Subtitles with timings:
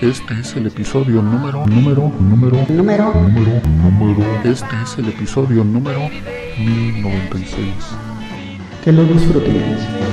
[0.00, 4.24] Este es el episodio número, número, número, número, número, número.
[4.44, 6.00] Este es el episodio número
[6.58, 7.74] 1096.
[8.82, 10.09] Que lo disfrutes.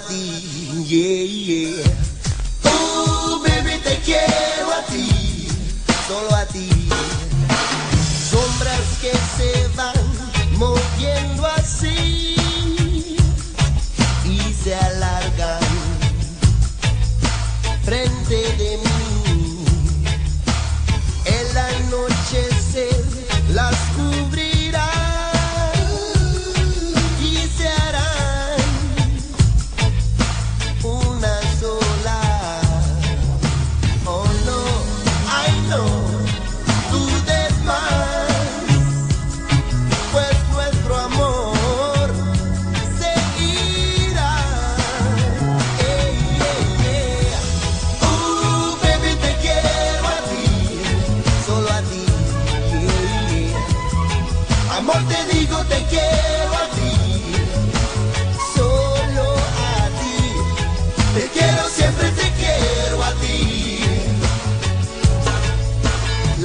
[0.00, 0.08] Yeah,
[0.88, 1.91] yeah.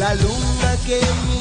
[0.08, 1.37] la luna que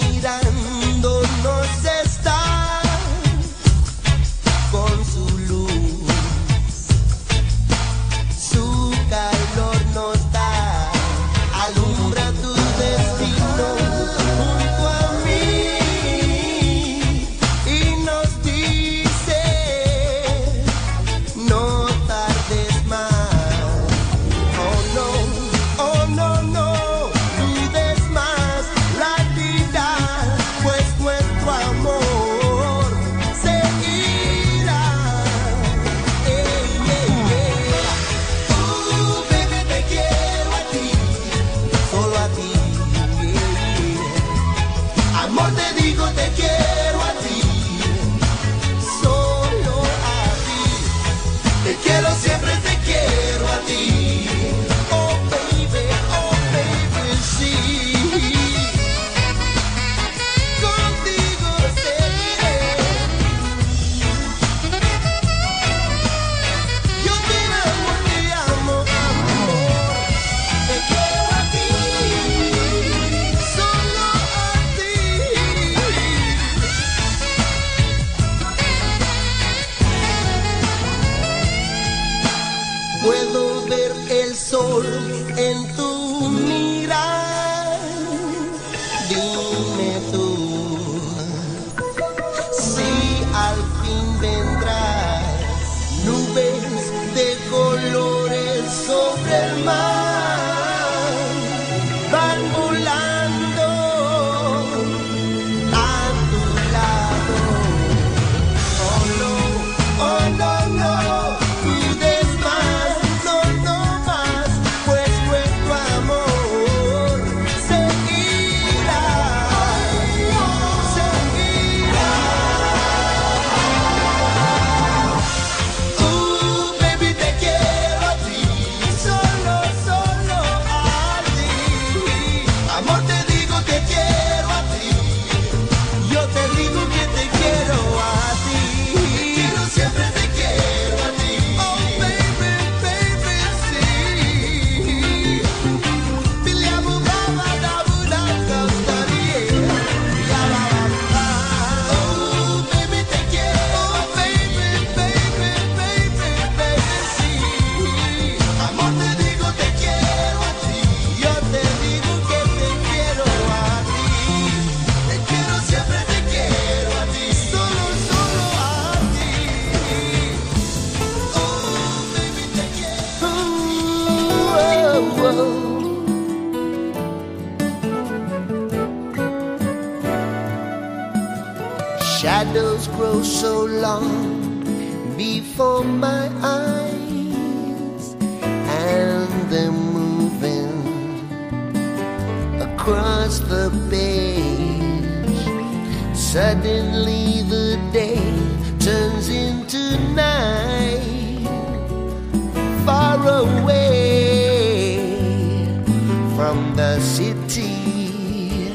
[206.46, 208.70] from the city.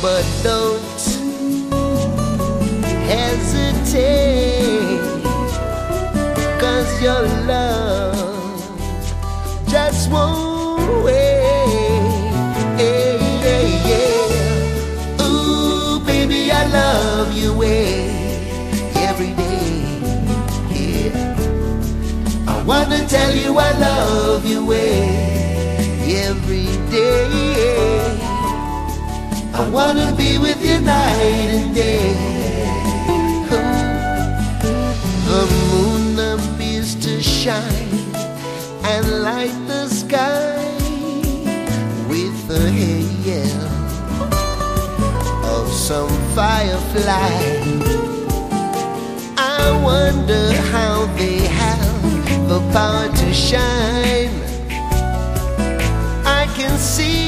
[0.00, 1.02] But don't
[3.10, 4.22] hesitate,
[6.60, 8.62] cause your love
[9.66, 12.30] just won't wait.
[12.78, 15.26] Hey, hey, yeah.
[15.26, 17.50] Ooh, baby, I love you
[19.08, 19.72] every day.
[20.78, 22.46] Yeah.
[22.46, 25.23] I wanna tell you I love you every
[29.74, 32.14] wanna be with you night and day.
[35.30, 37.98] The moon appears to shine
[38.92, 40.64] and light the sky
[42.08, 43.64] with the hail
[45.56, 47.34] of some firefly.
[49.36, 54.34] I wonder how they have the power to shine.
[56.40, 57.23] I can see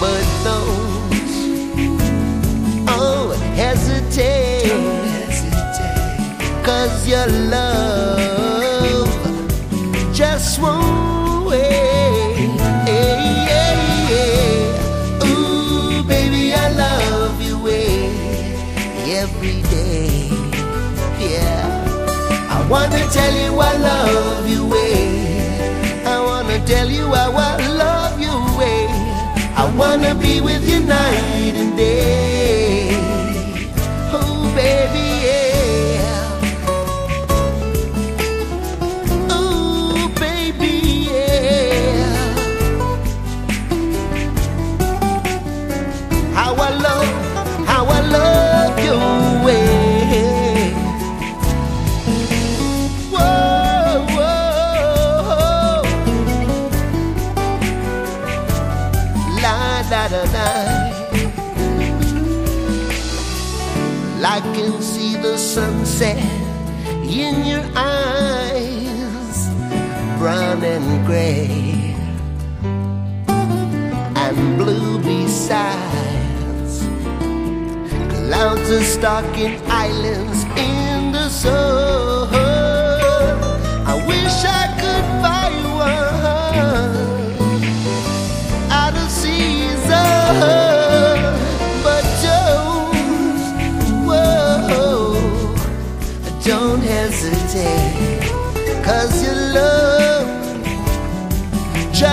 [0.00, 1.02] but don't
[3.54, 4.70] hesitate,
[6.64, 9.08] cause your love
[10.12, 12.50] just won't wait.
[15.24, 17.56] Ooh, baby, I love you
[19.22, 20.28] every day.
[21.18, 21.68] Yeah.
[22.50, 24.66] I wanna tell you I love you
[30.62, 32.31] wanna with you night and day.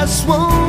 [0.10, 0.69] Just won't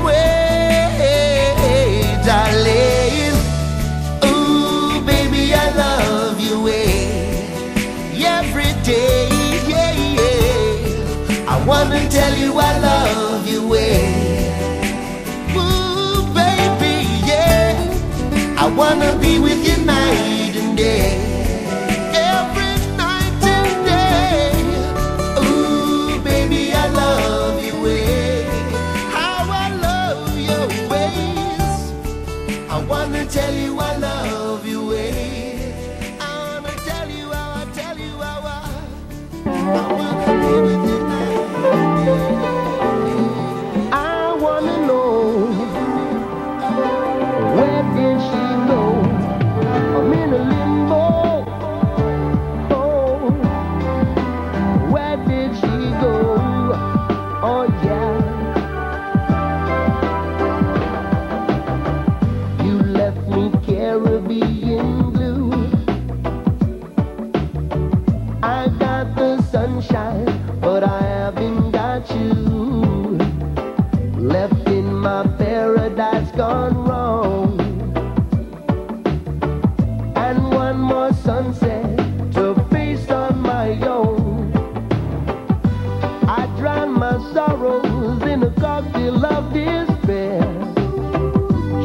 [87.33, 90.41] sorrows in a cocktail of despair,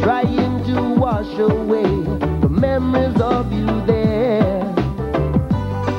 [0.02, 1.84] trying to wash away
[2.42, 4.64] the memories of you there.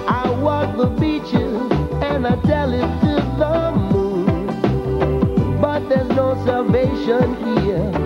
[0.08, 1.70] I walk the beaches
[2.02, 8.05] and I tell it to the moon, but there's no salvation here.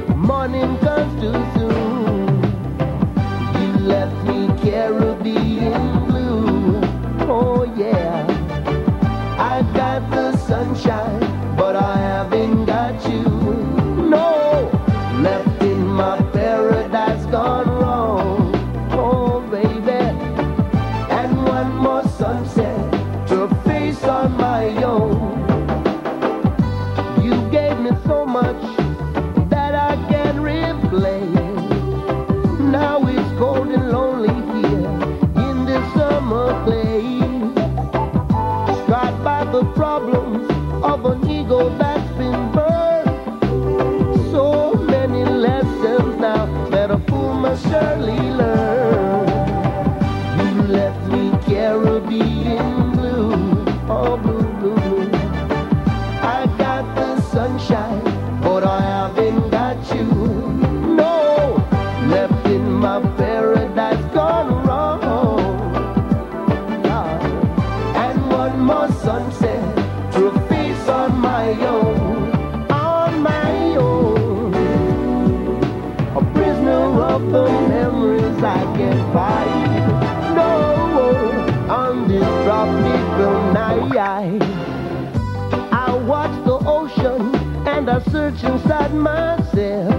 [88.08, 89.94] Search inside myself.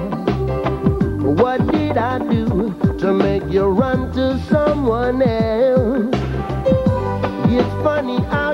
[1.23, 6.15] What did I do to make you run to someone else?
[7.47, 8.50] It's funny, I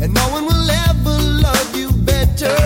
[0.00, 2.65] and no one will ever love you better.